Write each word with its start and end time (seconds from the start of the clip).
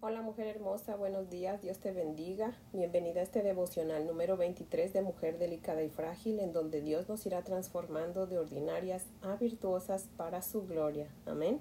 Hola 0.00 0.22
mujer 0.22 0.46
hermosa, 0.46 0.94
buenos 0.94 1.28
días, 1.28 1.60
Dios 1.60 1.78
te 1.78 1.90
bendiga. 1.90 2.56
Bienvenida 2.72 3.18
a 3.18 3.24
este 3.24 3.42
devocional 3.42 4.06
número 4.06 4.36
23 4.36 4.92
de 4.92 5.02
Mujer 5.02 5.38
Delicada 5.38 5.82
y 5.82 5.88
Frágil, 5.88 6.38
en 6.38 6.52
donde 6.52 6.82
Dios 6.82 7.08
nos 7.08 7.26
irá 7.26 7.42
transformando 7.42 8.28
de 8.28 8.38
ordinarias 8.38 9.06
a 9.22 9.34
virtuosas 9.34 10.06
para 10.16 10.40
su 10.40 10.64
gloria. 10.68 11.08
Amén. 11.26 11.60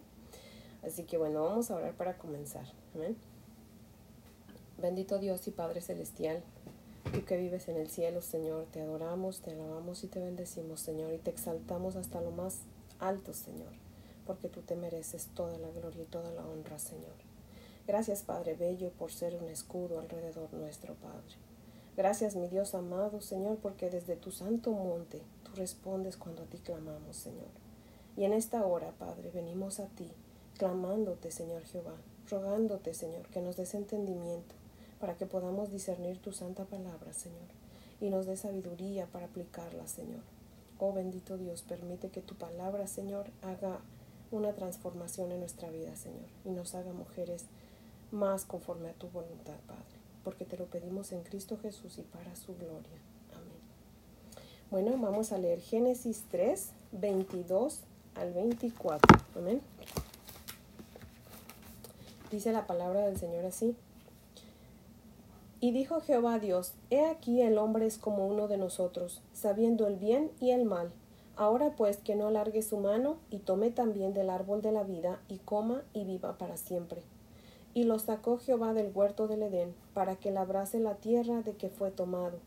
Así 0.84 1.02
que 1.02 1.18
bueno, 1.18 1.46
vamos 1.46 1.72
a 1.72 1.78
orar 1.78 1.96
para 1.96 2.20
comenzar. 2.20 2.68
Amén. 2.94 3.18
Bendito 4.80 5.18
Dios 5.18 5.48
y 5.48 5.52
Padre 5.52 5.82
Celestial, 5.82 6.44
tú 7.12 7.26
que 7.26 7.38
vives 7.38 7.68
en 7.70 7.78
el 7.78 7.90
cielo, 7.90 8.22
Señor, 8.22 8.68
te 8.72 8.82
adoramos, 8.82 9.42
te 9.42 9.50
alabamos 9.50 10.04
y 10.04 10.08
te 10.10 10.20
bendecimos, 10.20 10.80
Señor, 10.80 11.12
y 11.12 11.18
te 11.18 11.32
exaltamos 11.32 11.96
hasta 11.96 12.22
lo 12.22 12.30
más 12.30 12.60
alto, 13.00 13.34
Señor, 13.34 13.74
porque 14.28 14.48
tú 14.48 14.62
te 14.62 14.76
mereces 14.76 15.26
toda 15.34 15.58
la 15.58 15.72
gloria 15.72 16.04
y 16.04 16.06
toda 16.06 16.30
la 16.30 16.46
honra, 16.46 16.78
Señor. 16.78 17.27
Gracias, 17.88 18.22
Padre 18.22 18.54
Bello, 18.54 18.90
por 18.92 19.14
ser 19.14 19.34
un 19.36 19.48
escudo 19.48 20.02
alrededor 20.02 20.54
nuestro, 20.54 20.94
Padre. 20.96 21.38
Gracias, 21.96 22.36
mi 22.36 22.50
Dios 22.50 22.76
amado, 22.76 23.22
Señor, 23.22 23.60
porque 23.60 23.90
desde 23.90 24.18
tu 24.18 24.30
santo 24.32 24.74
monte 24.74 25.22
tú 25.44 25.54
respondes 25.56 26.18
cuando 26.18 26.44
a 26.44 26.46
ti 26.48 26.58
clamamos, 26.58 27.16
Señor. 27.16 27.48
Y 28.18 28.26
en 28.26 28.34
esta 28.34 28.66
hora, 28.66 28.92
Padre, 29.00 29.32
venimos 29.34 29.80
a 29.80 29.86
ti, 29.88 30.12
clamándote, 30.58 31.32
Señor 31.32 31.64
Jehová, 31.64 31.96
rogándote, 32.30 32.94
Señor, 32.94 33.26
que 33.30 33.40
nos 33.40 33.56
des 33.56 33.74
entendimiento 33.74 34.54
para 35.00 35.16
que 35.16 35.26
podamos 35.26 35.72
discernir 35.72 36.22
tu 36.22 36.34
santa 36.34 36.66
palabra, 36.66 37.14
Señor, 37.14 37.48
y 38.02 38.10
nos 38.10 38.26
dé 38.26 38.36
sabiduría 38.36 39.06
para 39.06 39.28
aplicarla, 39.28 39.88
Señor. 39.88 40.24
Oh 40.78 40.92
bendito 40.92 41.38
Dios, 41.38 41.62
permite 41.62 42.10
que 42.10 42.22
tu 42.22 42.36
palabra, 42.36 42.86
Señor, 42.86 43.28
haga 43.42 43.80
una 44.30 44.52
transformación 44.52 45.32
en 45.32 45.40
nuestra 45.40 45.70
vida, 45.70 45.96
Señor, 45.96 46.28
y 46.44 46.50
nos 46.50 46.76
haga 46.76 46.92
mujeres 46.92 47.46
más 48.12 48.46
conforme 48.46 48.90
a 48.90 48.94
tu 48.94 49.08
voluntad, 49.10 49.56
Padre, 49.68 50.00
porque 50.24 50.46
te 50.46 50.58
lo 50.58 50.66
pedimos 50.66 51.12
en 51.12 51.24
Cristo 51.24 51.58
Jesús 51.62 51.98
y 51.98 52.04
para 52.04 52.36
su 52.36 52.56
gloria. 52.56 53.00
Amén. 53.34 53.58
Bueno, 54.72 54.98
vamos 54.98 55.32
a 55.32 55.38
leer 55.38 55.60
Génesis 55.60 56.26
3, 56.30 56.72
22 56.92 57.82
al 58.16 58.34
24. 58.34 59.18
Amén. 59.36 59.62
Dice 62.32 62.52
la 62.52 62.68
palabra 62.68 63.02
del 63.02 63.18
Señor 63.18 63.46
así. 63.46 63.76
Y 65.60 65.72
dijo 65.72 66.02
Jehová 66.02 66.40
Dios, 66.40 66.74
He 66.90 67.06
aquí 67.06 67.42
el 67.42 67.58
hombre 67.58 67.88
es 67.88 67.98
como 67.98 68.28
uno 68.28 68.48
de 68.48 68.58
nosotros, 68.58 69.22
sabiendo 69.34 69.88
el 69.88 69.96
bien 69.96 70.32
y 70.40 70.52
el 70.52 70.66
mal. 70.66 70.92
Ahora 71.36 71.76
pues 71.76 71.98
que 71.98 72.16
no 72.16 72.28
alargue 72.28 72.62
su 72.62 72.78
mano 72.78 73.18
y 73.30 73.40
tome 73.40 73.72
también 73.72 74.14
del 74.14 74.30
árbol 74.30 74.62
de 74.62 74.72
la 74.72 74.84
vida 74.84 75.20
y 75.28 75.38
coma 75.38 75.84
y 75.94 76.04
viva 76.04 76.38
para 76.38 76.58
siempre. 76.58 77.02
Y 77.78 77.84
lo 77.84 78.00
sacó 78.00 78.40
Jehová 78.40 78.74
del 78.74 78.90
huerto 78.92 79.28
del 79.28 79.44
Edén, 79.44 79.76
para 79.94 80.16
que 80.16 80.32
labrase 80.32 80.80
la 80.80 80.96
tierra 80.96 81.44
de 81.44 81.54
que 81.54 81.70
fue 81.70 81.92
tomado. 81.92 82.40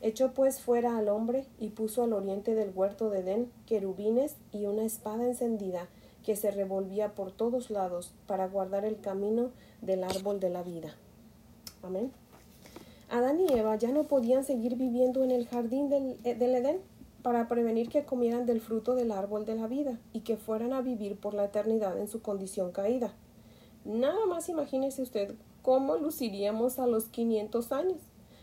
Echó 0.00 0.34
pues 0.34 0.60
fuera 0.60 0.98
al 0.98 1.08
hombre 1.08 1.44
y 1.60 1.68
puso 1.68 2.02
al 2.02 2.12
oriente 2.12 2.56
del 2.56 2.72
huerto 2.74 3.08
de 3.08 3.20
Edén 3.20 3.52
querubines 3.66 4.34
y 4.50 4.66
una 4.66 4.84
espada 4.84 5.24
encendida 5.24 5.86
que 6.24 6.34
se 6.34 6.50
revolvía 6.50 7.14
por 7.14 7.30
todos 7.30 7.70
lados 7.70 8.12
para 8.26 8.48
guardar 8.48 8.84
el 8.84 9.00
camino 9.00 9.52
del 9.82 10.02
árbol 10.02 10.40
de 10.40 10.50
la 10.50 10.64
vida. 10.64 10.96
Amén. 11.84 12.10
Adán 13.08 13.38
y 13.38 13.52
Eva 13.52 13.76
ya 13.76 13.92
no 13.92 14.02
podían 14.02 14.42
seguir 14.42 14.74
viviendo 14.74 15.22
en 15.22 15.30
el 15.30 15.46
jardín 15.46 15.88
del, 15.88 16.18
eh, 16.24 16.34
del 16.34 16.56
Edén 16.56 16.80
para 17.22 17.46
prevenir 17.46 17.88
que 17.88 18.04
comieran 18.04 18.46
del 18.46 18.60
fruto 18.60 18.96
del 18.96 19.12
árbol 19.12 19.46
de 19.46 19.54
la 19.54 19.68
vida 19.68 20.00
y 20.12 20.22
que 20.22 20.36
fueran 20.36 20.72
a 20.72 20.80
vivir 20.80 21.20
por 21.20 21.34
la 21.34 21.44
eternidad 21.44 21.96
en 22.00 22.08
su 22.08 22.20
condición 22.20 22.72
caída. 22.72 23.14
Nada 23.86 24.26
más 24.26 24.48
imagínese 24.48 25.00
usted 25.00 25.36
cómo 25.62 25.94
luciríamos 25.96 26.80
a 26.80 26.88
los 26.88 27.04
500 27.04 27.70
años. 27.70 28.00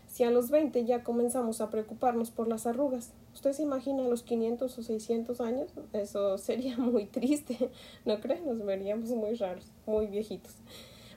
Si 0.08 0.24
a 0.24 0.30
los 0.30 0.48
20 0.48 0.86
ya 0.86 1.04
comenzamos 1.04 1.60
a 1.60 1.68
preocuparnos 1.68 2.30
por 2.30 2.48
las 2.48 2.66
arrugas, 2.66 3.12
¿usted 3.34 3.52
se 3.52 3.62
imagina 3.62 4.06
a 4.06 4.08
los 4.08 4.22
500 4.22 4.78
o 4.78 4.82
600 4.82 5.40
años? 5.42 5.70
Eso 5.92 6.38
sería 6.38 6.76
muy 6.78 7.04
triste, 7.04 7.70
¿no 8.06 8.20
cree? 8.20 8.40
Nos 8.40 8.64
veríamos 8.64 9.10
muy 9.10 9.34
raros, 9.34 9.70
muy 9.84 10.06
viejitos. 10.06 10.54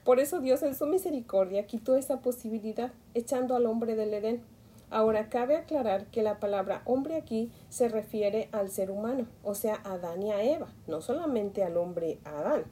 Por 0.04 0.20
eso 0.20 0.42
Dios 0.42 0.62
en 0.62 0.76
su 0.76 0.88
misericordia 0.88 1.66
quitó 1.66 1.96
esa 1.96 2.20
posibilidad, 2.20 2.92
echando 3.14 3.56
al 3.56 3.66
hombre 3.66 3.96
del 3.96 4.14
Edén. 4.14 4.42
Ahora 4.90 5.30
cabe 5.30 5.56
aclarar 5.56 6.08
que 6.08 6.22
la 6.22 6.42
palabra 6.42 6.82
hombre 6.84 7.16
aquí 7.16 7.50
se 7.70 7.88
refiere 7.88 8.50
al 8.52 8.72
ser 8.72 8.92
humano, 8.92 9.26
o 9.44 9.56
sea, 9.56 9.76
a 9.86 9.94
Adán 9.94 10.22
y 10.22 10.32
a 10.32 10.44
Eva, 10.44 10.68
no 10.86 11.00
solamente 11.00 11.64
al 11.64 11.78
hombre 11.78 12.20
Adán. 12.26 12.66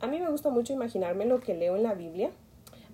A 0.00 0.06
mí 0.06 0.20
me 0.20 0.30
gusta 0.30 0.50
mucho 0.50 0.72
imaginarme 0.72 1.26
lo 1.26 1.40
que 1.40 1.54
leo 1.54 1.74
en 1.74 1.82
la 1.82 1.94
Biblia. 1.94 2.30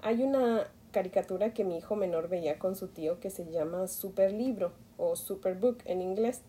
Hay 0.01 0.23
una 0.23 0.67
caricatura 0.91 1.53
que 1.53 1.63
mi 1.63 1.77
hijo 1.77 1.97
menor 1.97 2.29
veía 2.29 2.59
con 2.59 2.77
su 2.77 2.89
tío 2.89 3.21
que 3.21 3.29
se 3.29 3.45
llama 3.51 3.89
Super 3.89 4.33
Libro 4.33 4.73
o 4.97 5.15
Super 5.15 5.55
Book 5.55 5.79
en 5.85 6.01
inglés. 6.01 6.41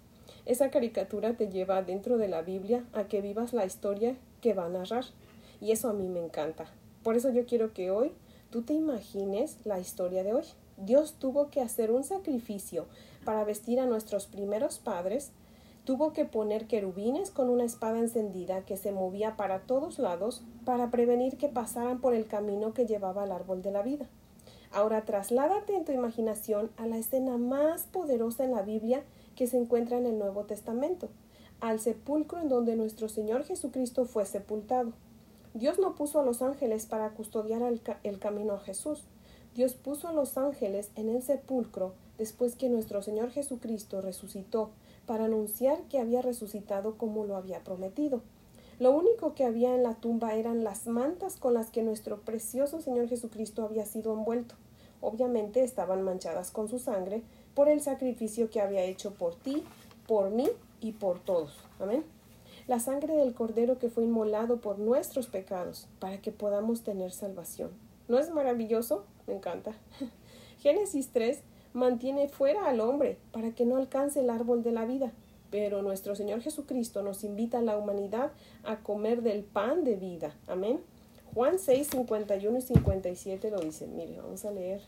Esa 0.46 0.72
caricatura 0.72 1.34
te 1.34 1.50
lleva 1.50 1.82
dentro 1.82 2.18
de 2.18 2.30
la 2.30 2.42
Biblia 2.42 2.86
a 2.94 3.04
que 3.06 3.20
vivas 3.20 3.52
la 3.52 3.66
historia 3.66 4.16
que 4.40 4.54
va 4.54 4.66
a 4.66 4.70
narrar. 4.70 5.04
Y 5.60 5.72
eso 5.72 5.90
a 5.90 5.94
mí 5.94 6.08
me 6.08 6.24
encanta. 6.24 6.68
Por 7.04 7.18
eso 7.18 7.32
yo 7.32 7.46
quiero 7.46 7.74
que 7.74 7.92
hoy 7.92 8.14
tú 8.50 8.62
te 8.62 8.74
imagines 8.74 9.58
la 9.66 9.80
historia 9.80 10.24
de 10.24 10.34
hoy. 10.34 10.46
Dios 10.78 11.16
tuvo 11.20 11.50
que 11.50 11.60
hacer 11.60 11.92
un 11.92 12.06
sacrificio 12.06 12.86
para 13.26 13.44
vestir 13.44 13.82
a 13.82 13.88
nuestros 13.88 14.26
primeros 14.28 14.80
padres 14.80 15.32
Tuvo 15.86 16.14
que 16.14 16.26
poner 16.26 16.66
querubines 16.66 17.30
con 17.30 17.48
una 17.48 17.64
espada 17.64 18.00
encendida 18.00 18.66
que 18.66 18.76
se 18.76 18.92
movía 18.92 19.38
para 19.38 19.60
todos 19.60 20.00
lados 20.00 20.44
para 20.66 20.90
prevenir 20.90 21.38
que 21.38 21.48
pasaran 21.48 22.02
por 22.02 22.16
el 22.16 22.26
camino 22.26 22.74
que 22.74 22.88
llevaba 22.88 23.24
al 23.24 23.32
árbol 23.32 23.62
de 23.62 23.72
la 23.72 23.84
vida. 23.84 24.08
Ahora 24.72 25.06
trasládate 25.06 25.76
en 25.76 25.86
tu 25.86 25.92
imaginación 25.92 26.72
a 26.78 26.88
la 26.88 26.98
escena 26.98 27.38
más 27.38 27.84
poderosa 27.84 28.44
en 28.44 28.52
la 28.52 28.64
Biblia 28.64 29.04
que 29.36 29.46
se 29.46 29.58
encuentra 29.58 29.98
en 29.98 30.08
el 30.08 30.18
Nuevo 30.18 30.46
Testamento, 30.46 31.10
al 31.62 31.80
sepulcro 31.80 32.42
en 32.42 32.50
donde 32.50 32.76
nuestro 32.76 33.08
Señor 33.08 33.44
Jesucristo 33.44 34.06
fue 34.06 34.26
sepultado. 34.26 34.92
Dios 35.54 35.78
no 35.78 35.96
puso 35.96 36.20
a 36.20 36.26
los 36.26 36.42
ángeles 36.42 36.88
para 36.88 37.12
custodiar 37.12 37.62
el, 37.62 38.20
camino 38.20 38.54
a 38.56 38.60
Jesús. 38.60 39.06
Dios 39.54 39.76
puso 39.76 40.08
a 40.08 40.14
los 40.14 40.38
ángeles 40.38 40.92
en 40.96 41.10
el 41.10 41.22
sepulcro 41.22 41.94
después 42.18 42.56
que 42.56 42.70
nuestro 42.70 43.02
Señor 43.02 43.32
Jesucristo 43.32 44.02
resucitó 44.02 44.72
para 45.06 45.26
anunciar 45.26 45.82
que 45.84 46.00
había 46.00 46.22
resucitado 46.22 46.98
como 46.98 47.26
lo 47.26 47.36
había 47.36 47.64
prometido. 47.64 48.22
Lo 48.80 48.92
único 48.92 49.36
que 49.36 49.46
había 49.46 49.74
en 49.74 49.84
la 49.84 49.96
tumba 49.96 50.36
eran 50.36 50.64
las 50.64 50.86
mantas 50.88 51.38
con 51.38 51.54
las 51.54 51.70
que 51.70 51.84
nuestro 51.84 52.22
precioso 52.22 52.82
Señor 52.82 53.08
Jesucristo 53.08 53.64
había 53.64 53.86
sido 53.86 54.14
envuelto. 54.14 54.56
Obviamente 55.00 55.64
estaban 55.64 56.02
manchadas 56.02 56.52
con 56.52 56.68
su 56.68 56.80
sangre 56.80 57.24
por 57.54 57.70
el 57.70 57.80
sacrificio 57.82 58.50
que 58.50 58.60
había 58.60 58.84
hecho 58.84 59.14
por 59.14 59.36
ti, 59.36 59.64
por 60.08 60.30
mí 60.30 60.50
y 60.82 60.92
por 60.94 61.20
todos. 61.20 61.54
Amén. 61.80 62.04
La 62.68 62.80
sangre 62.80 63.16
del 63.16 63.34
Cordero 63.34 63.78
que 63.78 63.90
fue 63.90 64.04
inmolado 64.04 64.60
por 64.60 64.80
nuestros 64.80 65.28
pecados 65.28 65.88
para 66.00 66.20
que 66.22 66.32
podamos 66.32 66.82
tener 66.82 67.12
salvación. 67.12 67.72
¿No 68.08 68.18
es 68.18 68.30
maravilloso? 68.32 69.06
Me 69.28 69.36
encanta. 69.36 69.74
Génesis 70.60 71.10
3 71.14 71.42
mantiene 71.76 72.30
fuera 72.30 72.68
al 72.68 72.80
hombre 72.80 73.18
para 73.32 73.52
que 73.52 73.66
no 73.66 73.76
alcance 73.78 74.22
el 74.22 74.30
árbol 74.30 74.64
de 74.64 74.72
la 74.72 74.86
vida. 74.86 75.12
Pero 75.52 75.82
nuestro 75.82 76.16
Señor 76.16 76.42
Jesucristo 76.42 77.04
nos 77.04 77.24
invita 77.24 77.60
a 77.60 77.62
la 77.62 77.78
humanidad 77.78 78.32
a 78.64 78.78
comer 78.78 79.22
del 79.22 79.44
pan 79.44 79.84
de 79.84 79.96
vida. 79.96 80.36
Amén. 80.48 80.80
Juan 81.34 81.60
6, 81.60 81.88
51 81.88 82.58
y 82.58 82.62
57 82.62 83.52
lo 83.52 83.60
dicen. 83.60 83.96
Mire, 83.96 84.18
vamos 84.18 84.46
a 84.46 84.52
leer 84.52 84.82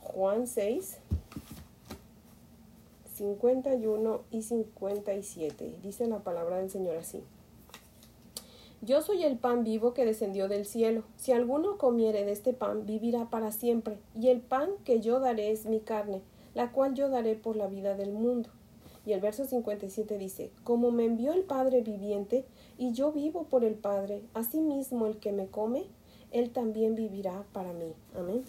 Juan 0.00 0.46
6, 0.46 0.98
51 3.14 4.22
y 4.30 4.42
57. 4.42 5.78
Dice 5.82 6.06
la 6.06 6.20
palabra 6.20 6.58
del 6.58 6.70
Señor 6.70 6.96
así. 6.96 7.22
Yo 8.82 9.02
soy 9.02 9.24
el 9.24 9.36
pan 9.36 9.62
vivo 9.62 9.92
que 9.92 10.06
descendió 10.06 10.48
del 10.48 10.64
cielo. 10.64 11.02
Si 11.18 11.32
alguno 11.32 11.76
comiere 11.76 12.24
de 12.24 12.32
este 12.32 12.54
pan, 12.54 12.86
vivirá 12.86 13.28
para 13.28 13.52
siempre. 13.52 13.98
Y 14.18 14.28
el 14.28 14.40
pan 14.40 14.70
que 14.84 15.00
yo 15.00 15.20
daré 15.20 15.50
es 15.50 15.66
mi 15.66 15.80
carne, 15.80 16.22
la 16.54 16.72
cual 16.72 16.94
yo 16.94 17.08
daré 17.08 17.34
por 17.34 17.56
la 17.56 17.66
vida 17.66 17.94
del 17.94 18.12
mundo. 18.12 18.50
Y 19.06 19.12
el 19.12 19.20
verso 19.20 19.44
57 19.44 20.18
dice, 20.18 20.50
Como 20.64 20.90
me 20.90 21.04
envió 21.04 21.32
el 21.32 21.42
Padre 21.42 21.80
viviente, 21.82 22.44
y 22.78 22.92
yo 22.92 23.12
vivo 23.12 23.44
por 23.44 23.64
el 23.64 23.74
Padre, 23.74 24.22
asimismo 24.34 25.06
el 25.06 25.18
que 25.18 25.32
me 25.32 25.46
come, 25.46 25.84
él 26.32 26.50
también 26.50 26.94
vivirá 26.94 27.44
para 27.52 27.72
mí. 27.72 27.92
Amén. 28.14 28.44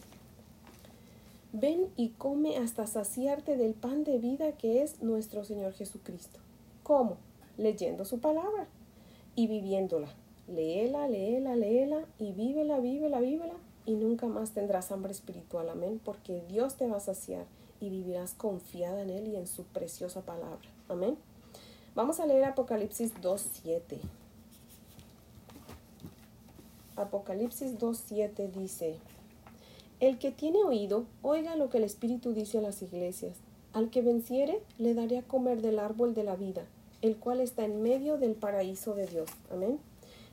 Ven 1.53 1.87
y 1.97 2.09
come 2.09 2.57
hasta 2.57 2.87
saciarte 2.87 3.57
del 3.57 3.73
pan 3.73 4.05
de 4.05 4.19
vida 4.19 4.53
que 4.53 4.81
es 4.81 5.01
nuestro 5.01 5.43
Señor 5.43 5.73
Jesucristo. 5.73 6.39
¿Cómo? 6.83 7.17
Leyendo 7.57 8.05
su 8.05 8.19
palabra 8.19 8.67
y 9.35 9.47
viviéndola. 9.47 10.07
Léela, 10.47 11.07
léela, 11.07 11.55
léela 11.55 12.05
y 12.19 12.31
vívela, 12.31 12.79
vívela, 12.79 13.19
vívela 13.19 13.55
y 13.85 13.95
nunca 13.95 14.27
más 14.27 14.51
tendrás 14.51 14.91
hambre 14.91 15.11
espiritual. 15.11 15.69
Amén. 15.69 15.99
Porque 16.03 16.41
Dios 16.47 16.75
te 16.75 16.87
va 16.87 16.97
a 16.97 17.01
saciar 17.01 17.45
y 17.81 17.89
vivirás 17.89 18.33
confiada 18.33 19.01
en 19.01 19.09
Él 19.09 19.27
y 19.27 19.35
en 19.35 19.47
su 19.47 19.63
preciosa 19.63 20.21
palabra. 20.21 20.69
Amén. 20.87 21.17
Vamos 21.95 22.19
a 22.21 22.25
leer 22.25 22.45
Apocalipsis 22.45 23.13
2.7. 23.15 23.99
Apocalipsis 26.95 27.77
2.7 27.77 28.51
dice, 28.51 28.95
El 29.99 30.19
que 30.19 30.31
tiene 30.31 30.63
oído, 30.63 31.05
oiga 31.21 31.55
lo 31.55 31.69
que 31.69 31.79
el 31.79 31.83
Espíritu 31.83 32.33
dice 32.33 32.59
a 32.59 32.61
las 32.61 32.81
iglesias. 32.81 33.35
Al 33.73 33.89
que 33.89 34.01
venciere, 34.01 34.61
le 34.77 34.93
daré 34.93 35.17
a 35.17 35.23
comer 35.23 35.61
del 35.61 35.79
árbol 35.79 36.13
de 36.13 36.23
la 36.23 36.35
vida, 36.35 36.63
el 37.01 37.17
cual 37.17 37.41
está 37.41 37.65
en 37.65 37.81
medio 37.81 38.17
del 38.17 38.35
paraíso 38.35 38.93
de 38.93 39.07
Dios. 39.07 39.29
Amén. 39.51 39.79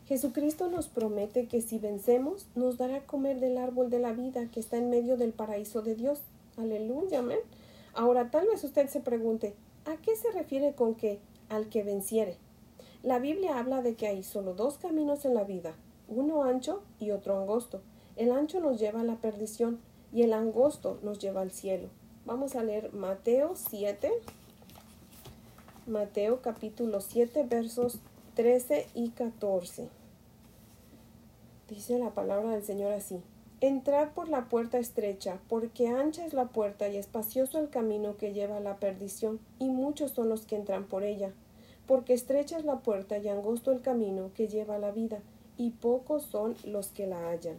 Jesucristo 0.07 0.69
nos 0.69 0.89
promete 0.89 1.47
que 1.47 1.61
si 1.61 1.79
vencemos, 1.79 2.47
nos 2.55 2.79
dará 2.79 2.97
a 2.97 3.07
comer 3.07 3.41
del 3.41 3.59
árbol 3.59 3.91
de 3.91 3.99
la 3.99 4.13
vida 4.13 4.51
que 4.51 4.59
está 4.59 4.79
en 4.79 4.91
medio 4.91 5.17
del 5.17 5.33
paraíso 5.33 5.83
de 5.83 5.95
Dios. 5.95 6.21
Aleluya, 6.59 7.21
amén. 7.21 7.39
Ahora 7.95 8.31
tal 8.33 8.49
vez 8.49 8.65
usted 8.65 8.89
se 8.89 9.01
pregunte, 9.01 9.55
¿a 9.85 9.97
qué 9.97 10.17
se 10.17 10.33
refiere 10.33 10.75
con 10.75 10.97
que 10.97 11.21
al 11.49 11.69
que 11.69 11.85
venciere? 11.85 12.37
La 13.05 13.21
Biblia 13.21 13.59
habla 13.59 13.81
de 13.81 13.95
que 13.95 14.09
hay 14.09 14.25
solo 14.25 14.55
dos 14.55 14.77
caminos 14.77 15.25
en 15.25 15.35
la 15.35 15.45
vida, 15.45 15.77
uno 16.09 16.43
ancho 16.43 16.83
y 16.99 17.13
otro 17.13 17.39
angosto. 17.39 17.81
El 18.17 18.33
ancho 18.33 18.59
nos 18.59 18.81
lleva 18.81 19.03
a 19.03 19.05
la 19.05 19.17
perdición 19.17 19.79
y 20.13 20.23
el 20.23 20.33
angosto 20.33 20.99
nos 21.03 21.21
lleva 21.21 21.43
al 21.43 21.53
cielo. 21.53 21.91
Vamos 22.27 22.57
a 22.57 22.65
leer 22.65 22.93
Mateo 22.93 23.55
7. 23.55 24.11
Mateo 25.87 26.43
capítulo 26.43 27.01
7 27.01 27.45
versos 27.45 28.01
13 28.35 28.89
y 28.95 29.11
14. 29.11 29.89
Dice 31.69 31.99
la 32.01 32.11
palabra 32.11 32.51
del 32.51 32.65
Señor 32.65 32.93
así. 32.93 33.23
Entrad 33.61 34.11
por 34.11 34.29
la 34.29 34.49
puerta 34.49 34.79
estrecha, 34.79 35.41
porque 35.49 35.89
ancha 35.89 36.25
es 36.25 36.33
la 36.33 36.45
puerta 36.45 36.89
y 36.89 36.97
espacioso 36.97 37.59
el 37.59 37.71
camino 37.71 38.17
que 38.17 38.33
lleva 38.33 38.59
a 38.59 38.61
la 38.61 38.77
perdición, 38.77 39.41
y 39.59 39.69
muchos 39.69 40.13
son 40.13 40.29
los 40.29 40.47
que 40.47 40.55
entran 40.55 40.85
por 40.85 41.03
ella. 41.03 41.33
Porque 41.89 42.13
estrecha 42.13 42.57
es 42.57 42.65
la 42.65 42.79
puerta 42.79 43.19
y 43.19 43.27
angosto 43.27 43.73
el 43.73 43.81
camino 43.81 44.31
que 44.33 44.47
lleva 44.47 44.77
a 44.77 44.79
la 44.79 44.93
vida, 44.93 45.19
y 45.57 45.71
pocos 45.71 46.23
son 46.23 46.55
los 46.63 46.89
que 46.89 47.09
la 47.09 47.31
hallan. 47.31 47.57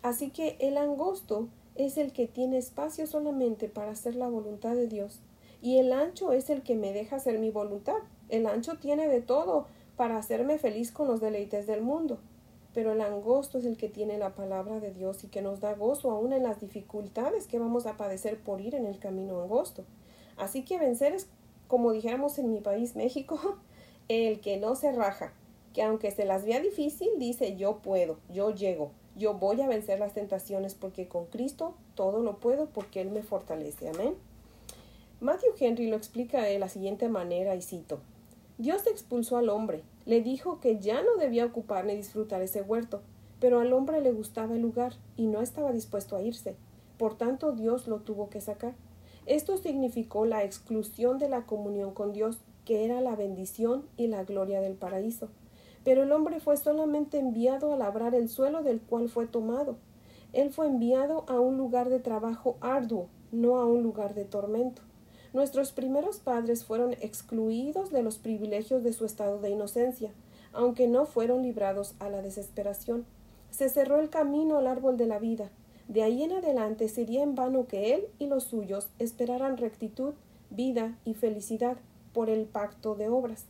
Así 0.00 0.30
que 0.30 0.56
el 0.60 0.78
angosto 0.78 1.48
es 1.74 1.98
el 1.98 2.14
que 2.14 2.26
tiene 2.26 2.56
espacio 2.56 3.06
solamente 3.06 3.68
para 3.68 3.90
hacer 3.90 4.14
la 4.14 4.28
voluntad 4.28 4.74
de 4.76 4.88
Dios, 4.88 5.20
y 5.60 5.76
el 5.76 5.92
ancho 5.92 6.32
es 6.32 6.48
el 6.48 6.62
que 6.62 6.74
me 6.74 6.94
deja 6.94 7.16
hacer 7.16 7.38
mi 7.38 7.50
voluntad. 7.50 7.98
El 8.30 8.46
ancho 8.46 8.78
tiene 8.78 9.08
de 9.08 9.20
todo 9.20 9.66
para 9.94 10.16
hacerme 10.16 10.56
feliz 10.56 10.90
con 10.90 11.06
los 11.06 11.20
deleites 11.20 11.66
del 11.66 11.82
mundo 11.82 12.18
pero 12.78 12.92
el 12.92 13.00
angosto 13.00 13.58
es 13.58 13.64
el 13.64 13.76
que 13.76 13.88
tiene 13.88 14.18
la 14.18 14.36
palabra 14.36 14.78
de 14.78 14.92
Dios 14.92 15.24
y 15.24 15.26
que 15.26 15.42
nos 15.42 15.58
da 15.58 15.74
gozo 15.74 16.12
aún 16.12 16.32
en 16.32 16.44
las 16.44 16.60
dificultades 16.60 17.48
que 17.48 17.58
vamos 17.58 17.86
a 17.86 17.96
padecer 17.96 18.38
por 18.38 18.60
ir 18.60 18.76
en 18.76 18.86
el 18.86 19.00
camino 19.00 19.42
angosto. 19.42 19.82
Así 20.36 20.62
que 20.62 20.78
vencer 20.78 21.12
es, 21.12 21.26
como 21.66 21.90
dijéramos 21.90 22.38
en 22.38 22.52
mi 22.52 22.60
país, 22.60 22.94
México, 22.94 23.56
el 24.08 24.38
que 24.38 24.58
no 24.58 24.76
se 24.76 24.92
raja, 24.92 25.32
que 25.74 25.82
aunque 25.82 26.12
se 26.12 26.24
las 26.24 26.44
vea 26.44 26.60
difícil, 26.60 27.08
dice 27.18 27.56
yo 27.56 27.78
puedo, 27.78 28.20
yo 28.32 28.54
llego, 28.54 28.92
yo 29.16 29.34
voy 29.34 29.60
a 29.60 29.66
vencer 29.66 29.98
las 29.98 30.14
tentaciones 30.14 30.76
porque 30.76 31.08
con 31.08 31.26
Cristo 31.26 31.74
todo 31.96 32.22
lo 32.22 32.38
puedo 32.38 32.66
porque 32.66 33.00
Él 33.00 33.10
me 33.10 33.24
fortalece. 33.24 33.88
Amén. 33.88 34.14
Matthew 35.20 35.50
Henry 35.58 35.88
lo 35.88 35.96
explica 35.96 36.42
de 36.42 36.60
la 36.60 36.68
siguiente 36.68 37.08
manera 37.08 37.56
y 37.56 37.60
cito. 37.60 37.98
Dios 38.56 38.86
expulsó 38.86 39.36
al 39.36 39.48
hombre, 39.48 39.82
le 40.08 40.22
dijo 40.22 40.58
que 40.58 40.78
ya 40.78 41.02
no 41.02 41.16
debía 41.18 41.44
ocupar 41.44 41.84
ni 41.84 41.94
disfrutar 41.94 42.40
ese 42.40 42.62
huerto, 42.62 43.02
pero 43.40 43.60
al 43.60 43.74
hombre 43.74 44.00
le 44.00 44.10
gustaba 44.10 44.54
el 44.54 44.62
lugar 44.62 44.94
y 45.18 45.26
no 45.26 45.42
estaba 45.42 45.70
dispuesto 45.70 46.16
a 46.16 46.22
irse. 46.22 46.56
Por 46.96 47.18
tanto, 47.18 47.52
Dios 47.52 47.86
lo 47.88 47.98
tuvo 47.98 48.30
que 48.30 48.40
sacar. 48.40 48.72
Esto 49.26 49.58
significó 49.58 50.24
la 50.24 50.44
exclusión 50.44 51.18
de 51.18 51.28
la 51.28 51.44
comunión 51.44 51.92
con 51.92 52.14
Dios, 52.14 52.38
que 52.64 52.86
era 52.86 53.02
la 53.02 53.16
bendición 53.16 53.84
y 53.98 54.06
la 54.06 54.24
gloria 54.24 54.62
del 54.62 54.76
paraíso. 54.76 55.28
Pero 55.84 56.04
el 56.04 56.12
hombre 56.12 56.40
fue 56.40 56.56
solamente 56.56 57.18
enviado 57.18 57.74
a 57.74 57.76
labrar 57.76 58.14
el 58.14 58.30
suelo 58.30 58.62
del 58.62 58.80
cual 58.80 59.10
fue 59.10 59.26
tomado. 59.26 59.76
Él 60.32 60.48
fue 60.48 60.68
enviado 60.68 61.26
a 61.28 61.38
un 61.38 61.58
lugar 61.58 61.90
de 61.90 62.00
trabajo 62.00 62.56
arduo, 62.62 63.08
no 63.30 63.58
a 63.58 63.66
un 63.66 63.82
lugar 63.82 64.14
de 64.14 64.24
tormento. 64.24 64.80
Nuestros 65.34 65.72
primeros 65.72 66.18
padres 66.18 66.64
fueron 66.64 66.94
excluidos 66.94 67.90
de 67.90 68.02
los 68.02 68.18
privilegios 68.18 68.82
de 68.82 68.94
su 68.94 69.04
estado 69.04 69.38
de 69.40 69.50
inocencia, 69.50 70.10
aunque 70.52 70.88
no 70.88 71.04
fueron 71.04 71.42
librados 71.42 71.94
a 71.98 72.08
la 72.08 72.22
desesperación. 72.22 73.04
Se 73.50 73.68
cerró 73.68 74.00
el 74.00 74.08
camino 74.08 74.56
al 74.56 74.66
árbol 74.66 74.96
de 74.96 75.06
la 75.06 75.18
vida. 75.18 75.50
De 75.86 76.02
ahí 76.02 76.22
en 76.22 76.32
adelante 76.32 76.88
sería 76.88 77.22
en 77.22 77.34
vano 77.34 77.66
que 77.66 77.94
él 77.94 78.06
y 78.18 78.26
los 78.26 78.44
suyos 78.44 78.88
esperaran 78.98 79.58
rectitud, 79.58 80.14
vida 80.50 80.98
y 81.04 81.14
felicidad 81.14 81.76
por 82.12 82.30
el 82.30 82.46
pacto 82.46 82.94
de 82.94 83.08
obras. 83.08 83.44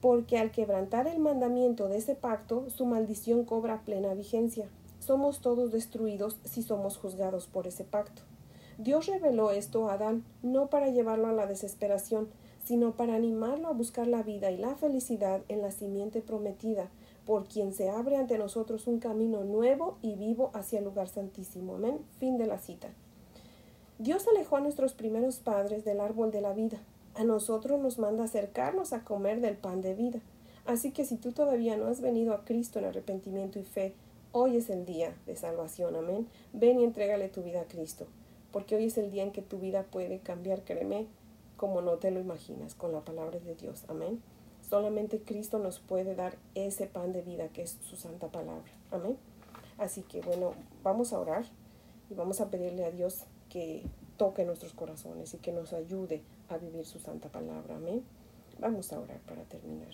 Porque 0.00 0.38
al 0.38 0.50
quebrantar 0.50 1.06
el 1.06 1.18
mandamiento 1.18 1.88
de 1.88 1.98
ese 1.98 2.14
pacto, 2.14 2.70
su 2.70 2.86
maldición 2.86 3.44
cobra 3.44 3.82
plena 3.84 4.14
vigencia. 4.14 4.68
Somos 4.98 5.40
todos 5.40 5.72
destruidos 5.72 6.38
si 6.44 6.62
somos 6.62 6.96
juzgados 6.96 7.46
por 7.46 7.66
ese 7.66 7.84
pacto. 7.84 8.22
Dios 8.82 9.08
reveló 9.08 9.50
esto 9.50 9.90
a 9.90 9.92
Adán 9.92 10.24
no 10.42 10.70
para 10.70 10.88
llevarlo 10.88 11.28
a 11.28 11.34
la 11.34 11.46
desesperación, 11.46 12.28
sino 12.64 12.96
para 12.96 13.14
animarlo 13.14 13.68
a 13.68 13.74
buscar 13.74 14.06
la 14.06 14.22
vida 14.22 14.50
y 14.50 14.56
la 14.56 14.74
felicidad 14.74 15.42
en 15.48 15.60
la 15.60 15.70
simiente 15.70 16.22
prometida, 16.22 16.88
por 17.26 17.44
quien 17.46 17.74
se 17.74 17.90
abre 17.90 18.16
ante 18.16 18.38
nosotros 18.38 18.86
un 18.86 18.98
camino 18.98 19.44
nuevo 19.44 19.98
y 20.00 20.14
vivo 20.14 20.50
hacia 20.54 20.78
el 20.78 20.86
lugar 20.86 21.08
santísimo. 21.08 21.74
Amén. 21.74 21.98
Fin 22.18 22.38
de 22.38 22.46
la 22.46 22.56
cita. 22.56 22.88
Dios 23.98 24.26
alejó 24.26 24.56
a 24.56 24.60
nuestros 24.60 24.94
primeros 24.94 25.40
padres 25.40 25.84
del 25.84 26.00
árbol 26.00 26.30
de 26.30 26.40
la 26.40 26.54
vida. 26.54 26.78
A 27.16 27.24
nosotros 27.24 27.78
nos 27.80 27.98
manda 27.98 28.24
acercarnos 28.24 28.94
a 28.94 29.04
comer 29.04 29.42
del 29.42 29.58
pan 29.58 29.82
de 29.82 29.92
vida. 29.92 30.20
Así 30.64 30.90
que 30.90 31.04
si 31.04 31.16
tú 31.16 31.32
todavía 31.32 31.76
no 31.76 31.88
has 31.88 32.00
venido 32.00 32.32
a 32.32 32.46
Cristo 32.46 32.78
en 32.78 32.86
arrepentimiento 32.86 33.58
y 33.58 33.64
fe, 33.64 33.92
hoy 34.32 34.56
es 34.56 34.70
el 34.70 34.86
día 34.86 35.14
de 35.26 35.36
salvación. 35.36 35.96
Amén. 35.96 36.28
Ven 36.54 36.80
y 36.80 36.84
entrégale 36.84 37.28
tu 37.28 37.42
vida 37.42 37.60
a 37.60 37.64
Cristo 37.64 38.06
porque 38.52 38.76
hoy 38.76 38.86
es 38.86 38.98
el 38.98 39.10
día 39.10 39.22
en 39.22 39.32
que 39.32 39.42
tu 39.42 39.58
vida 39.58 39.84
puede 39.84 40.20
cambiar, 40.20 40.62
créeme, 40.62 41.06
como 41.56 41.82
no 41.82 41.98
te 41.98 42.10
lo 42.10 42.20
imaginas, 42.20 42.74
con 42.74 42.92
la 42.92 43.00
palabra 43.00 43.38
de 43.38 43.54
Dios. 43.54 43.84
Amén. 43.88 44.20
Solamente 44.68 45.20
Cristo 45.20 45.58
nos 45.58 45.80
puede 45.80 46.14
dar 46.14 46.36
ese 46.54 46.86
pan 46.86 47.12
de 47.12 47.22
vida 47.22 47.48
que 47.48 47.62
es 47.62 47.78
su 47.82 47.96
santa 47.96 48.28
palabra. 48.28 48.70
Amén. 48.90 49.16
Así 49.78 50.02
que 50.02 50.20
bueno, 50.20 50.54
vamos 50.82 51.12
a 51.12 51.18
orar 51.18 51.44
y 52.10 52.14
vamos 52.14 52.40
a 52.40 52.50
pedirle 52.50 52.84
a 52.84 52.90
Dios 52.90 53.24
que 53.48 53.82
toque 54.16 54.44
nuestros 54.44 54.74
corazones 54.74 55.34
y 55.34 55.38
que 55.38 55.52
nos 55.52 55.72
ayude 55.72 56.22
a 56.48 56.58
vivir 56.58 56.86
su 56.86 56.98
santa 56.98 57.28
palabra. 57.28 57.76
Amén. 57.76 58.04
Vamos 58.58 58.92
a 58.92 59.00
orar 59.00 59.20
para 59.20 59.42
terminar. 59.44 59.90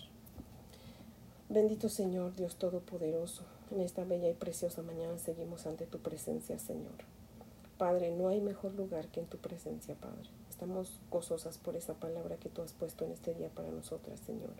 Bendito 1.49 1.87
Señor, 1.87 2.35
Dios 2.35 2.57
Todopoderoso, 2.57 3.43
en 3.71 3.79
esta 3.79 4.03
bella 4.03 4.29
y 4.29 4.33
preciosa 4.33 4.81
mañana 4.81 5.17
seguimos 5.17 5.65
ante 5.65 5.85
tu 5.85 5.99
presencia, 5.99 6.59
Señor. 6.59 7.16
Padre, 7.77 8.11
no 8.11 8.29
hay 8.29 8.41
mejor 8.41 8.73
lugar 8.73 9.07
que 9.07 9.19
en 9.19 9.27
tu 9.27 9.37
presencia, 9.37 9.95
Padre. 9.95 10.29
Estamos 10.49 10.99
gozosas 11.11 11.59
por 11.59 11.75
esa 11.75 11.93
palabra 11.93 12.37
que 12.37 12.49
tú 12.49 12.63
has 12.63 12.73
puesto 12.73 13.05
en 13.05 13.11
este 13.11 13.35
día 13.35 13.49
para 13.49 13.69
nosotras, 13.69 14.19
Señor. 14.19 14.53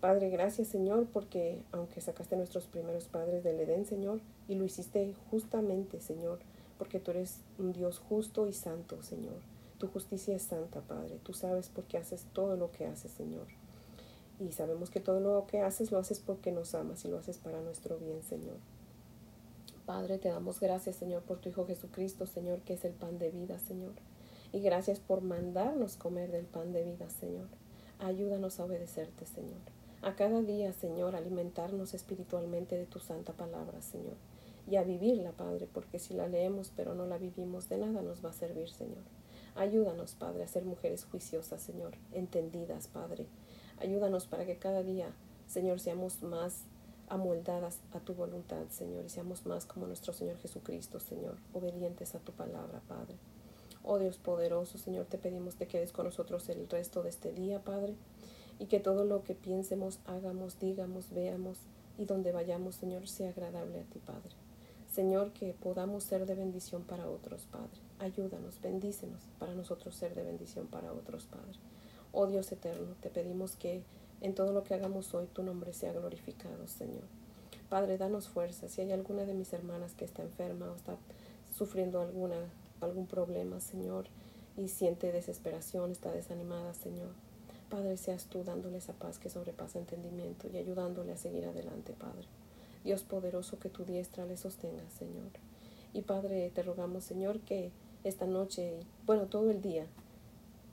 Padre, 0.00 0.28
gracias, 0.28 0.68
Señor, 0.68 1.06
porque 1.10 1.62
aunque 1.72 2.02
sacaste 2.02 2.34
a 2.34 2.38
nuestros 2.38 2.66
primeros 2.66 3.06
padres 3.06 3.42
del 3.42 3.58
Edén, 3.60 3.86
Señor, 3.86 4.20
y 4.48 4.56
lo 4.56 4.66
hiciste 4.66 5.14
justamente, 5.30 6.02
Señor, 6.02 6.40
porque 6.76 7.00
tú 7.00 7.12
eres 7.12 7.40
un 7.58 7.72
Dios 7.72 7.98
justo 7.98 8.46
y 8.46 8.52
santo, 8.52 9.02
Señor. 9.02 9.40
Tu 9.78 9.88
justicia 9.88 10.36
es 10.36 10.42
santa, 10.42 10.82
Padre. 10.82 11.18
Tú 11.22 11.32
sabes 11.32 11.70
por 11.70 11.84
qué 11.84 11.96
haces 11.96 12.26
todo 12.34 12.56
lo 12.56 12.70
que 12.70 12.84
haces, 12.84 13.12
Señor. 13.12 13.46
Y 14.38 14.52
sabemos 14.52 14.90
que 14.90 15.00
todo 15.00 15.20
lo 15.20 15.46
que 15.46 15.62
haces 15.62 15.90
lo 15.90 15.98
haces 15.98 16.20
porque 16.20 16.52
nos 16.52 16.74
amas 16.74 17.04
y 17.06 17.08
lo 17.08 17.18
haces 17.18 17.38
para 17.38 17.62
nuestro 17.62 17.96
bien, 17.96 18.22
Señor. 18.22 18.58
Padre, 19.86 20.16
te 20.16 20.30
damos 20.30 20.60
gracias, 20.60 20.96
Señor, 20.96 21.22
por 21.24 21.40
tu 21.40 21.50
Hijo 21.50 21.66
Jesucristo, 21.66 22.26
Señor, 22.26 22.60
que 22.60 22.72
es 22.72 22.86
el 22.86 22.94
pan 22.94 23.18
de 23.18 23.30
vida, 23.30 23.58
Señor. 23.58 23.92
Y 24.50 24.60
gracias 24.60 24.98
por 24.98 25.20
mandarnos 25.20 25.96
comer 25.96 26.30
del 26.30 26.46
pan 26.46 26.72
de 26.72 26.84
vida, 26.84 27.10
Señor. 27.10 27.48
Ayúdanos 27.98 28.58
a 28.58 28.64
obedecerte, 28.64 29.26
Señor. 29.26 29.60
A 30.00 30.16
cada 30.16 30.40
día, 30.40 30.72
Señor, 30.72 31.16
alimentarnos 31.16 31.92
espiritualmente 31.92 32.76
de 32.76 32.86
tu 32.86 32.98
santa 32.98 33.34
palabra, 33.34 33.82
Señor. 33.82 34.16
Y 34.66 34.76
a 34.76 34.84
vivirla, 34.84 35.32
Padre, 35.32 35.68
porque 35.70 35.98
si 35.98 36.14
la 36.14 36.28
leemos 36.28 36.72
pero 36.74 36.94
no 36.94 37.04
la 37.04 37.18
vivimos, 37.18 37.68
de 37.68 37.76
nada 37.76 38.00
nos 38.00 38.24
va 38.24 38.30
a 38.30 38.34
servir, 38.34 38.70
Señor. 38.70 39.02
Ayúdanos, 39.54 40.14
Padre, 40.14 40.44
a 40.44 40.48
ser 40.48 40.64
mujeres 40.64 41.04
juiciosas, 41.04 41.60
Señor, 41.60 41.92
entendidas, 42.12 42.88
Padre. 42.88 43.26
Ayúdanos 43.78 44.26
para 44.26 44.46
que 44.46 44.56
cada 44.56 44.82
día, 44.82 45.14
Señor, 45.46 45.78
seamos 45.78 46.22
más 46.22 46.64
amoldadas 47.08 47.80
a 47.92 48.00
tu 48.00 48.14
voluntad, 48.14 48.66
Señor, 48.70 49.04
y 49.04 49.08
seamos 49.08 49.46
más 49.46 49.66
como 49.66 49.86
nuestro 49.86 50.12
Señor 50.12 50.36
Jesucristo, 50.38 51.00
Señor, 51.00 51.36
obedientes 51.52 52.14
a 52.14 52.20
tu 52.20 52.32
palabra, 52.32 52.80
Padre. 52.88 53.16
Oh 53.82 53.98
Dios 53.98 54.16
poderoso, 54.16 54.78
Señor, 54.78 55.06
te 55.06 55.18
pedimos 55.18 55.54
que 55.56 55.66
quedes 55.66 55.92
con 55.92 56.06
nosotros 56.06 56.48
el 56.48 56.68
resto 56.68 57.02
de 57.02 57.10
este 57.10 57.32
día, 57.32 57.62
Padre, 57.62 57.94
y 58.58 58.66
que 58.66 58.80
todo 58.80 59.04
lo 59.04 59.24
que 59.24 59.34
piensemos, 59.34 59.98
hagamos, 60.06 60.58
digamos, 60.58 61.10
veamos 61.10 61.58
y 61.98 62.06
donde 62.06 62.32
vayamos, 62.32 62.76
Señor, 62.76 63.06
sea 63.08 63.30
agradable 63.30 63.80
a 63.80 63.84
ti, 63.84 63.98
Padre. 63.98 64.34
Señor, 64.90 65.32
que 65.32 65.54
podamos 65.54 66.04
ser 66.04 66.24
de 66.24 66.34
bendición 66.34 66.82
para 66.84 67.08
otros, 67.08 67.46
Padre. 67.50 67.80
Ayúdanos, 67.98 68.60
bendícenos 68.60 69.22
para 69.38 69.54
nosotros 69.54 69.94
ser 69.94 70.14
de 70.14 70.22
bendición 70.22 70.66
para 70.66 70.92
otros, 70.92 71.26
Padre. 71.26 71.58
Oh 72.12 72.26
Dios 72.26 72.52
eterno, 72.52 72.94
te 73.00 73.10
pedimos 73.10 73.56
que 73.56 73.82
en 74.24 74.34
todo 74.34 74.52
lo 74.52 74.64
que 74.64 74.72
hagamos 74.72 75.12
hoy 75.12 75.26
tu 75.26 75.42
nombre 75.42 75.74
sea 75.74 75.92
glorificado, 75.92 76.66
Señor. 76.66 77.04
Padre, 77.68 77.98
danos 77.98 78.28
fuerza. 78.28 78.70
Si 78.70 78.80
hay 78.80 78.90
alguna 78.90 79.26
de 79.26 79.34
mis 79.34 79.52
hermanas 79.52 79.92
que 79.92 80.06
está 80.06 80.22
enferma 80.22 80.70
o 80.70 80.74
está 80.74 80.96
sufriendo 81.54 82.00
alguna, 82.00 82.36
algún 82.80 83.06
problema, 83.06 83.60
Señor, 83.60 84.06
y 84.56 84.68
siente 84.68 85.12
desesperación, 85.12 85.90
está 85.90 86.10
desanimada, 86.10 86.72
Señor. 86.72 87.10
Padre, 87.68 87.98
seas 87.98 88.24
tú 88.24 88.44
dándole 88.44 88.78
esa 88.78 88.94
paz 88.94 89.18
que 89.18 89.28
sobrepasa 89.28 89.78
entendimiento 89.78 90.48
y 90.48 90.56
ayudándole 90.56 91.12
a 91.12 91.18
seguir 91.18 91.44
adelante, 91.44 91.92
Padre. 91.92 92.26
Dios 92.82 93.02
poderoso, 93.02 93.58
que 93.58 93.68
tu 93.68 93.84
diestra 93.84 94.24
le 94.24 94.38
sostenga, 94.38 94.88
Señor. 94.98 95.32
Y 95.92 96.00
Padre, 96.00 96.50
te 96.54 96.62
rogamos, 96.62 97.04
Señor, 97.04 97.40
que 97.40 97.72
esta 98.04 98.24
noche, 98.24 98.80
bueno, 99.04 99.26
todo 99.26 99.50
el 99.50 99.60
día, 99.60 99.86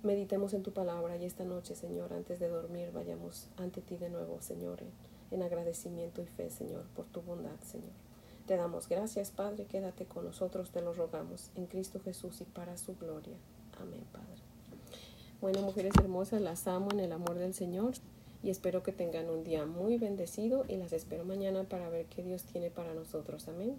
meditemos 0.03 0.53
en 0.53 0.63
tu 0.63 0.71
palabra 0.71 1.17
y 1.17 1.25
esta 1.25 1.43
noche, 1.43 1.75
Señor, 1.75 2.13
antes 2.13 2.39
de 2.39 2.47
dormir, 2.49 2.91
vayamos 2.91 3.47
ante 3.57 3.81
ti 3.81 3.97
de 3.97 4.09
nuevo, 4.09 4.41
Señor, 4.41 4.79
en 5.31 5.43
agradecimiento 5.43 6.21
y 6.21 6.25
fe, 6.25 6.49
Señor, 6.49 6.85
por 6.95 7.05
tu 7.05 7.21
bondad, 7.21 7.59
Señor. 7.61 7.91
Te 8.47 8.55
damos 8.57 8.89
gracias, 8.89 9.31
Padre, 9.31 9.65
quédate 9.65 10.05
con 10.05 10.25
nosotros, 10.25 10.71
te 10.71 10.81
lo 10.81 10.93
rogamos, 10.93 11.51
en 11.55 11.67
Cristo 11.67 11.99
Jesús 11.99 12.41
y 12.41 12.45
para 12.45 12.77
su 12.77 12.95
gloria. 12.95 13.35
Amén, 13.79 14.03
Padre. 14.11 14.41
Bueno, 15.39 15.61
mujeres 15.61 15.93
hermosas, 15.99 16.41
las 16.41 16.67
amo 16.67 16.89
en 16.91 16.99
el 16.99 17.11
amor 17.11 17.35
del 17.35 17.53
Señor 17.53 17.93
y 18.43 18.49
espero 18.49 18.83
que 18.83 18.91
tengan 18.91 19.29
un 19.29 19.43
día 19.43 19.65
muy 19.65 19.97
bendecido 19.97 20.65
y 20.67 20.75
las 20.77 20.93
espero 20.93 21.25
mañana 21.25 21.63
para 21.63 21.89
ver 21.89 22.07
qué 22.07 22.23
Dios 22.23 22.43
tiene 22.43 22.69
para 22.69 22.93
nosotros. 22.93 23.47
Amén. 23.47 23.77